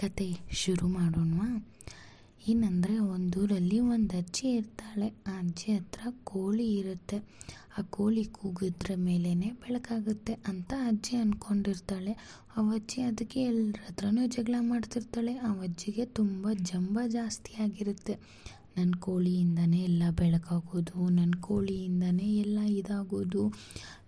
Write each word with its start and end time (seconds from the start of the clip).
ಕತೆ 0.00 0.26
ಶುರು 0.52 0.88
ಮಾಡೋಣ 0.88 1.38
ಏನಂದರೆ 2.48 2.98
ಒಂದೂರಲ್ಲಿ 2.98 3.78
ಒಂದು 3.80 4.12
ಅಜ್ಜಿ 4.18 4.46
ಇರ್ತಾಳೆ. 4.50 5.08
ಆ 5.26 5.32
ಅಜ್ಜಿ 5.38 5.72
ಹತ್ರ 5.72 6.00
ಕೋಳಿ 6.24 6.68
ಇರುತ್ತೆ. 6.74 7.18
ಆ 7.78 7.82
ಕೋಳಿ 7.90 8.24
ಕೂಗಿದ್ರ 8.24 8.92
ಮೇಲೇ 8.96 9.50
ಬೆಳಕಾಗುತ್ತೆ 9.62 10.34
ಅಂತ 10.46 10.72
ಅಜ್ಜಿ 10.86 11.16
ಅಂದ್ಕೊಂಡಿರ್ತಾಳೆ 11.16 12.14
ಆ 12.56 12.62
ಅಜ್ಜಿ 12.74 13.00
ಅದಕ್ಕೆ 13.02 13.40
ಎಲ್ಲರ 13.42 13.80
ಹತ್ರನೂ 13.88 14.26
ಜಗಳ 14.26 14.54
ಮಾಡ್ತಿರ್ತಾಳೆ. 14.60 15.34
ಆ 15.38 15.50
ಅಜ್ಜಿಗೆ 15.60 16.06
ತುಂಬ 16.06 16.46
ಜಂಬ 16.62 16.98
ಜಾಸ್ತಿ 17.08 17.54
ಆಗಿರುತ್ತೆ. 17.62 18.16
ನನ್ನ 18.76 18.92
ಕೋಳಿಯಿಂದನೇ 19.00 19.78
ಎಲ್ಲ 19.82 20.02
ಬೆಳಕಾಗೋದು 20.10 21.08
ನನ್ನ 21.08 21.34
ಕೋಳಿಯಿಂದನೇ 21.40 22.28
ಎಲ್ಲ 22.36 22.58
ಇದಾಗೋದು 22.72 23.42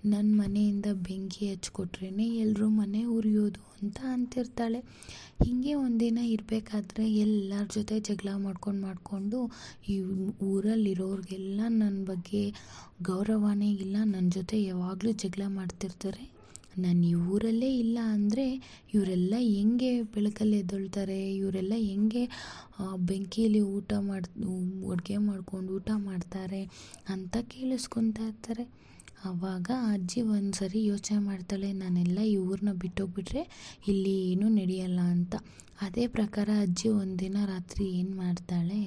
ನನ್ನ 0.05 0.29
ಮನೆಯಿಂದ 0.41 0.87
ಬೆಂಕಿ 0.93 1.45
ಹಚ್ಕೊಟ್ರೇ 1.49 2.09
ಎಲ್ಲರೂ 2.37 2.69
ಮನೆ 2.69 3.05
ಉರಿಯೋದು 3.05 3.32
ಅಂತ 3.93 4.05
ಅಂತಿರ್ತಾಳೆ. 4.09 4.79
ಹೀಗೆ 5.45 5.75
ಒಂದಿನ 5.75 6.19
ಇರಬೇಕಾದ್ರೆ 6.19 7.05
ಎಲ್ಲರ 7.15 7.65
ಜೊತೆ 7.75 8.01
ಜಗಳ 8.01 8.29
ಮಾಡ್ಕೊಂಡು 8.37 8.83
ಮಾಡಿಕೊಂಡು 8.87 9.39
ಈ 9.89 9.97
ಊರಲ್ಲಿರೋರಿಗೆಲ್ಲ 10.43 11.61
ನನ್ನ 11.69 12.05
ಬಗ್ಗೆ 12.05 12.43
ಗೌರವನೇ 13.03 13.71
ಇಲ್ಲ 13.71 13.97
ನನ್ನ 14.05 14.31
ಜೊತೆ 14.31 14.63
ಯಾವಾಗಲೂ 14.63 15.13
ಜಗಳ 15.13 15.43
ಮಾಡ್ತಿರ್ತಾರೆ. 15.49 16.42
ನಾನು 16.85 17.03
ಈ 17.11 17.15
ಊರಲ್ಲೇ 17.33 17.71
ಇಲ್ಲ 17.85 17.99
ಅಂದರೆ 18.15 18.47
ಇವರೆಲ್ಲ 18.95 19.35
ಹೆಂಗೆ 19.55 19.91
ಬೆಳಕಲ್ಲಿ 20.15 20.57
ಎದ್ದೇಳ್ತಾರೆ, 20.63 21.19
ಇವರೆಲ್ಲ 21.41 21.75
ಹೆಂಗೆ 21.89 22.23
ಬೆಂಕಿಯಲ್ಲಿ 23.11 23.63
ಊಟ 23.77 23.93
ಮಾಡಿ, 24.09 24.29
ಅಡುಗೆ 24.93 25.19
ಮಾಡ್ಕೊಂಡು 25.29 25.71
ಊಟ 25.79 25.91
ಮಾಡ್ತಾರೆ 26.09 26.63
ಅಂತ 27.15 27.37
ಕೇಳಿಸ್ಕೊತಾ 27.55 28.27
ಇರ್ತಾರೆ. 28.31 28.67
ಆವಾಗ 29.31 29.71
ಅಜ್ಜಿ 29.95 30.21
ಒಂದು 30.35 30.55
ಸರಿ 30.61 30.81
ಯೋಚನೆ 30.93 31.19
ಮಾಡ್ತಾಳೆ, 31.27 31.69
ನಾನೆಲ್ಲ 31.83 32.19
ಈ 32.31 32.37
ಊರನ್ನ 32.47 32.73
ಬಿಟ್ಟೋಗ್ಬಿಟ್ರೆ 32.85 33.43
ಇಲ್ಲಿ 33.91 34.15
ಏನೂ 34.31 34.47
ನಡೆಯಲ್ಲ 34.61 35.01
ಅಂತ. 35.17 35.35
ಅದೇ 35.87 36.05
ಪ್ರಕಾರ 36.17 36.49
ಅಜ್ಜಿ 36.65 36.89
ಒಂದಿನ 37.03 37.39
ರಾತ್ರಿ 37.53 37.85
ಏನು 38.01 38.15
ಮಾಡ್ತಾಳೆ 38.23 38.81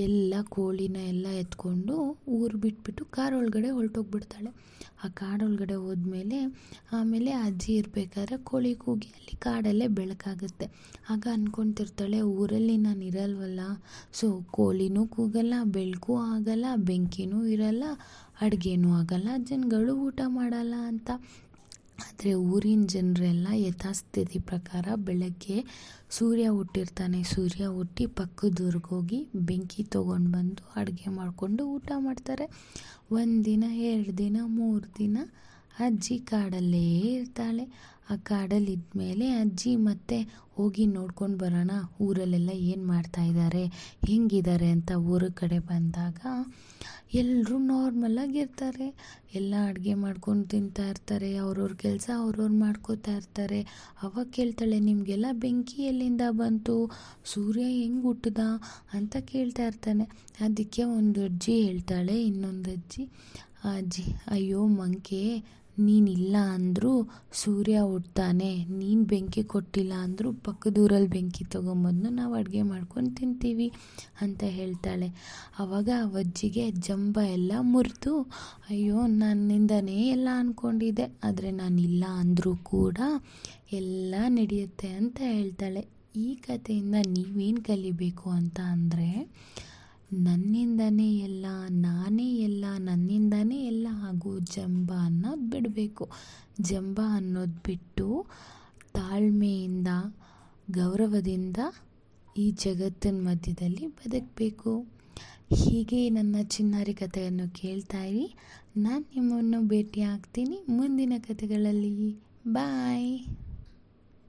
ಎಲ್ಲ 0.00 0.34
ಕೋಳಿನ 0.48 0.96
ಎಲ್ಲ 0.96 1.26
ಎತ್ಕೊಂಡು 1.26 1.94
ಊರು 2.28 2.58
ಬಿಟ್ಬಿಟ್ಟು 2.58 3.04
ಕಾರ್ 3.04 3.34
ಒಳಗಡೆ 3.34 3.70
ಹೊರಟೋಗ್ಬಿಡ್ತಾಳೆ. 3.70 4.50
ಆ 5.04 5.08
ಕಾಡೊಳಗಡೆ 5.08 5.74
ಹೋದ್ಮೇಲೆ 5.74 6.38
ಆಮೇಲೆ 6.92 7.30
ಅಜ್ಜಿ 7.30 7.72
ಇರಬೇಕಾದ್ರೆ 7.72 8.36
ಕೋಳಿ 8.44 8.74
ಕೂಗಿ 8.74 9.08
ಅಲ್ಲಿ 9.08 9.36
ಕಾಡಲ್ಲೇ 9.36 9.86
ಬೆಳಕಾಗುತ್ತೆ. 9.86 10.66
ಆಗ 11.10 11.26
ಅಂದ್ಕೊತಿರ್ತಾಳೆ 11.32 12.20
ಊರಲ್ಲಿ 12.20 12.76
ನಾನು 12.76 13.04
ಇರಲ್ವಲ್ಲ. 13.04 13.60
ಸೊ 14.12 14.40
ಕೋಳಿನೂ 14.50 15.06
ಕೂಗಲ್ಲ, 15.06 15.54
ಬೆಳಕು 15.64 16.16
ಆಗಲ್ಲ, 16.16 16.64
ಬೆಂಕಿನೂ 16.76 17.46
ಇರಲ್ಲ, 17.46 17.84
ಅಡುಗೆನೂ 18.40 18.92
ಆಗಲ್ಲ, 18.92 19.28
ಜನಗಳು 19.36 19.94
ಊಟ 19.96 20.20
ಮಾಡಲ್ಲ 20.26 20.74
ಅಂತ. 20.86 21.10
ಆದರೆ 21.98 22.32
ಊರಿನ 22.34 22.82
ಜನರೆಲ್ಲ 22.86 23.48
ಯಥಾಸ್ಥಿತಿ 23.52 24.38
ಪ್ರಕಾರ 24.38 24.86
ಬೆಳಗ್ಗೆ 25.06 25.56
ಸೂರ್ಯ 26.10 26.44
ಹುಟ್ಟಿರ್ತಾನೆ. 26.48 27.22
ಸೂರ್ಯ 27.22 27.64
ಹುಟ್ಟಿ 27.66 28.04
ಪಕ್ಕದೂರ್ಗೆ 28.18 28.88
ಹೋಗಿ 28.94 29.18
ಬೆಂಕಿ 29.48 29.82
ತೊಗೊಂಡು 29.94 30.30
ಬಂದು 30.32 30.62
ಅಡುಗೆ 30.76 31.10
ಮಾಡಿಕೊಂಡು 31.10 31.64
ಊಟ 31.74 31.90
ಮಾಡ್ತಾರೆ. 31.98 32.46
ಒಂದು 33.12 33.44
ದಿನ 33.44 33.64
ಎರಡು 33.90 34.14
ದಿನ, 34.18 34.36
ಮೂರು 34.58 34.88
ದಿನ 34.98 35.18
ಅಜ್ಜಿ 35.78 36.18
ಕಾಡಲ್ಲೇ 36.18 36.86
ಇರ್ತಾಳೆ. 36.98 37.64
ಆ 38.10 38.16
ಕಾಡಲ್ಲಿ 38.16 38.72
ಇದ್ಮೇಲೆ 38.72 39.26
ಅಜ್ಜಿ 39.30 39.76
ಮತ್ತೆ 39.76 40.18
ಹೋಗಿ 40.56 40.86
ನೋಡ್ಕೊಂಡು 40.86 41.38
ಬರೋಣ. 41.38 41.70
ಊರಲ್ಲೆಲ್ಲ 42.00 42.50
ಏನು 42.50 42.86
ಮಾಡ್ತಾ 42.86 43.22
ಇದ್ದಾರೆ 43.22 43.64
ಹೆಂಗಿದ್ದಾರೆ 44.06 44.70
ಅಂತ 44.70 44.92
ಊರ 44.92 45.24
ಕಡೆ 45.34 45.58
ಬಂದಾಗ 45.58 46.20
ಎಲ್ಲರೂ 47.14 47.58
ನಾರ್ಮಲಾಗಿರ್ತಾರೆ 47.58 48.88
ಎಲ್ಲ 49.34 49.54
ಅಡುಗೆ 49.68 49.94
ಮಾಡ್ಕೊಂಡು 49.94 50.44
ತಿಂತಾ 50.44 50.88
ಇರ್ತಾರೆ. 50.88 51.36
ಅವ್ರವ್ರ 51.36 51.72
ಕೆಲಸ 51.72 52.10
ಅವ್ರವ್ರು 52.16 52.54
ಮಾಡ್ಕೋತಾ 52.54 53.12
ಇರ್ತಾರೆ. 53.16 53.60
ಅವಾಗ 54.02 54.26
ಕೇಳ್ತಾಳೆ, 54.30 54.80
ನಿಮಗೆಲ್ಲ 54.80 55.26
ಬೆಂಕಿ 55.32 55.82
ಎಲ್ಲಿಂದ 55.82 56.20
ಬಂತು? 56.30 56.90
ಸೂರ್ಯ 57.24 57.62
ಹೆಂಗೆ 57.62 58.02
ಹುಟ್ಟದ? 58.02 58.38
ಅಂತ 58.92 59.16
ಕೇಳ್ತಾ 59.16 59.66
ಇರ್ತಾನೆ. 59.66 60.04
ಅದಕ್ಕೆ 60.40 60.84
ಒಂದು 60.84 61.24
ಅಜ್ಜಿ 61.24 61.62
ಹೇಳ್ತಾಳೆ, 61.62 62.24
ಇನ್ನೊಂದು 62.24 62.70
ಅಜ್ಜಿ 62.70 63.04
ಅಜ್ಜಿ, 63.76 64.04
ಅಯ್ಯೋ, 64.26 64.66
ಮಂಕೆ 64.66 65.22
ನೀನಿಲ್ಲ 65.86 66.36
ಅಂದರೂ 66.54 66.92
ಸೂರ್ಯ 67.40 67.76
ಹುಟ್ತಾನೆ, 67.90 68.50
ನೀನು 68.78 69.02
ಬೆಂಕಿ 69.04 69.42
ಕೊಟ್ಟಿಲ್ಲ 69.52 69.94
ಅಂದರೂ 70.04 70.30
ಪಕ್ಕದೂರಲ್ಲಿ 70.46 71.10
ಬೆಂಕಿ 71.10 71.44
ತೊಗೊಂಬಂದು 71.44 72.08
ನಾವು 72.10 72.34
ಅಡುಗೆ 72.34 72.62
ಮಾಡ್ಕೊಂಡು 72.62 73.12
ತಿಂತೀವಿ 73.16 73.68
ಅಂತ 74.22 74.42
ಹೇಳ್ತಾಳೆ. 74.58 75.08
ಆವಾಗ 75.58 75.88
ಅವಜ್ಜಿಗೆ 76.06 76.64
ಜಂಬ 76.86 77.18
ಎಲ್ಲ 77.36 77.52
ಮುರಿದು, 77.72 78.14
ಅಯ್ಯೋ, 78.70 78.98
ನನ್ನಿಂದನೇ 79.22 80.00
ಎಲ್ಲ 80.08 80.28
ಅಂದ್ಕೊಂಡಿದ್ದೆ 80.34 81.06
ಆದರೆ 81.24 81.52
ನಾನಿಲ್ಲ 81.60 82.04
ಅಂದರೂ 82.22 82.54
ಕೂಡ 82.72 82.98
ಎಲ್ಲ 83.72 84.14
ನಡೆಯುತ್ತೆ 84.38 84.90
ಅಂತ 84.98 85.18
ಹೇಳ್ತಾಳೆ. 85.32 85.84
ಈ 86.16 86.28
ಕಥೆಯಿಂದ 86.46 86.96
ನೀವೇನು 87.06 87.60
ಕಲಿಬೇಕು 87.62 88.26
ಅಂತ 88.30 88.58
ಅಂದರೆ, 88.74 89.08
ನನ್ನಿಂದನೇ 90.26 91.08
ಎಲ್ಲ, 91.18 91.46
ನಾನೇ 91.80 92.28
ಎಲ್ಲ 92.44 92.64
ನನ್ನಿಂದನೇ 92.78 93.58
ಎಲ್ಲ 93.64 93.88
ಆಗೋ 94.08 94.32
ಜಂಬ 94.54 94.90
ಬಿಡಬೇಕು 95.78 96.08
ಜಂಬ 96.60 97.00
ಅನ್ನೋದು 97.14 97.62
ಬಿಟ್ಟು 97.66 98.26
ತಾಳ್ಮೆಯಿಂದ, 98.94 99.88
ಗೌರವದಿಂದ 100.70 101.56
ಈ 102.36 102.50
ಜಗತ್ತಿನ 102.50 103.14
ಮಧ್ಯದಲ್ಲಿ 103.20 103.86
ಬದುಕಬೇಕು. 103.86 104.72
ಹೀಗೆ 105.54 106.10
ನನ್ನ 106.10 106.36
ಚಿನ್ನಾರಿ 106.42 106.94
ಕಥೆಯನ್ನು 106.94 107.54
ಕೇಳ್ತಾ 107.54 108.02
ಇರಿ. 108.02 108.34
ನಾನು 108.76 109.02
ನಿಮ್ಮನ್ನು 109.02 109.68
ಭೇಟಿ 109.68 110.00
ಆಗ್ತೀನಿ 110.00 110.58
ಮುಂದಿನ 110.68 111.12
ಕಥೆಗಳಲ್ಲಿ. 111.18 112.18
ಬಾಯ್. 112.52 113.20